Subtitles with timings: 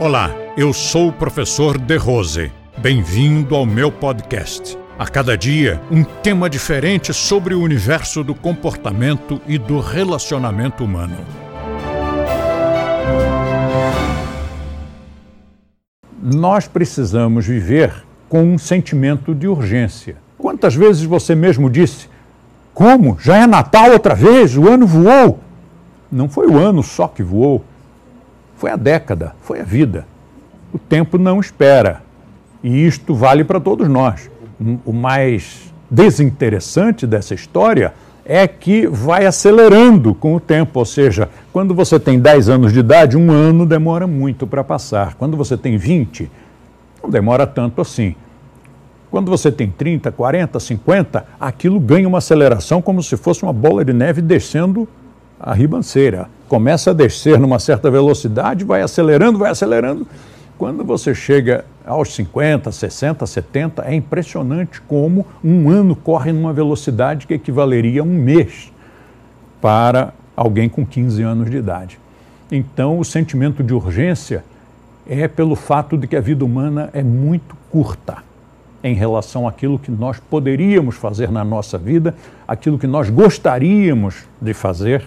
[0.00, 2.50] Olá, eu sou o professor De Rose.
[2.76, 4.76] Bem-vindo ao meu podcast.
[4.98, 11.16] A cada dia, um tema diferente sobre o universo do comportamento e do relacionamento humano.
[16.20, 20.16] Nós precisamos viver com um sentimento de urgência.
[20.36, 22.08] Quantas vezes você mesmo disse:
[22.74, 23.16] Como?
[23.20, 24.56] Já é Natal outra vez?
[24.56, 25.38] O ano voou?
[26.10, 27.64] Não foi o ano só que voou,
[28.64, 30.06] foi a década, foi a vida.
[30.72, 32.00] O tempo não espera.
[32.62, 34.30] E isto vale para todos nós.
[34.86, 37.92] O mais desinteressante dessa história
[38.24, 42.78] é que vai acelerando com o tempo, ou seja, quando você tem 10 anos de
[42.78, 45.12] idade, um ano demora muito para passar.
[45.12, 46.30] Quando você tem 20,
[47.02, 48.14] não demora tanto assim.
[49.10, 53.84] Quando você tem 30, 40, 50, aquilo ganha uma aceleração como se fosse uma bola
[53.84, 54.88] de neve descendo
[55.38, 56.30] a ribanceira.
[56.54, 60.06] Começa a descer numa certa velocidade, vai acelerando, vai acelerando.
[60.56, 67.26] Quando você chega aos 50, 60, 70, é impressionante como um ano corre numa velocidade
[67.26, 68.72] que equivaleria a um mês
[69.60, 71.98] para alguém com 15 anos de idade.
[72.52, 74.44] Então, o sentimento de urgência
[75.08, 78.18] é pelo fato de que a vida humana é muito curta
[78.80, 82.14] em relação àquilo que nós poderíamos fazer na nossa vida,
[82.46, 85.04] aquilo que nós gostaríamos de fazer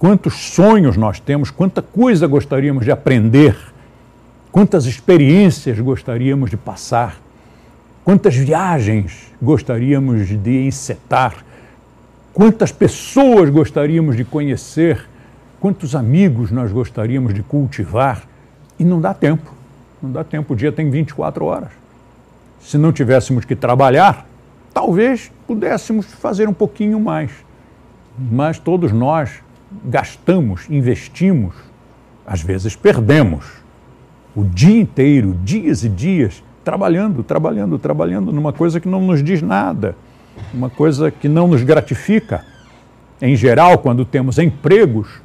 [0.00, 3.54] quantos sonhos nós temos, quanta coisa gostaríamos de aprender,
[4.50, 7.20] quantas experiências gostaríamos de passar,
[8.02, 11.44] quantas viagens gostaríamos de encetar,
[12.32, 15.06] quantas pessoas gostaríamos de conhecer,
[15.60, 18.22] quantos amigos nós gostaríamos de cultivar.
[18.78, 19.52] E não dá tempo,
[20.02, 21.68] não dá tempo, o dia tem 24 horas.
[22.62, 24.26] Se não tivéssemos que trabalhar,
[24.72, 27.30] talvez pudéssemos fazer um pouquinho mais.
[28.18, 29.42] Mas todos nós
[29.84, 31.54] gastamos, investimos,
[32.26, 33.44] às vezes perdemos
[34.34, 39.42] o dia inteiro, dias e dias, trabalhando, trabalhando, trabalhando numa coisa que não nos diz
[39.42, 39.96] nada,
[40.52, 42.44] uma coisa que não nos gratifica.
[43.20, 45.20] Em geral, quando temos empregos,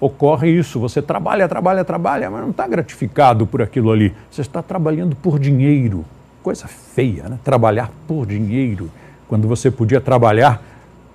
[0.00, 0.78] ocorre isso.
[0.80, 4.14] Você trabalha, trabalha, trabalha, mas não está gratificado por aquilo ali.
[4.30, 6.04] Você está trabalhando por dinheiro.
[6.42, 7.38] Coisa feia, né?
[7.42, 8.90] Trabalhar por dinheiro,
[9.26, 10.62] quando você podia trabalhar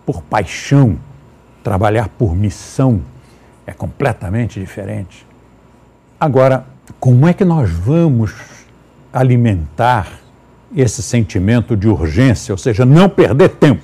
[0.05, 0.97] por paixão,
[1.63, 3.01] Trabalhar por missão
[3.66, 5.25] é completamente diferente.
[6.19, 6.66] Agora,
[7.00, 8.34] como é que nós vamos
[9.13, 10.19] alimentar
[10.75, 13.84] esse sentimento de urgência, ou seja, não perder tempo?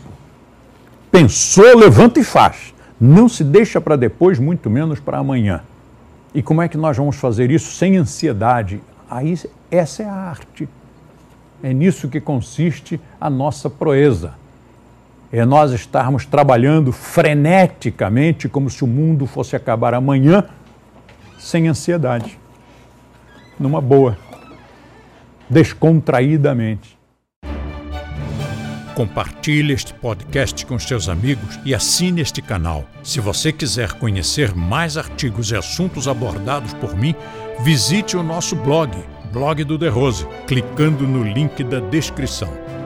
[1.10, 2.74] Pensou, levanta e faz.
[3.00, 5.62] Não se deixa para depois, muito menos para amanhã.
[6.34, 8.82] E como é que nós vamos fazer isso sem ansiedade?
[9.10, 9.40] Aí
[9.72, 10.68] essa é a arte.
[11.64, 14.34] É nisso que consiste a nossa proeza
[15.32, 20.44] é nós estarmos trabalhando freneticamente como se o mundo fosse acabar amanhã,
[21.38, 22.38] sem ansiedade,
[23.60, 24.18] numa boa,
[25.50, 26.98] descontraídamente.
[28.96, 32.84] Compartilhe este podcast com seus amigos e assine este canal.
[33.02, 37.16] Se você quiser conhecer mais artigos e assuntos abordados por mim,
[37.64, 38.92] visite o nosso blog,
[39.32, 42.52] Blog do The Rose, clicando no link da descrição.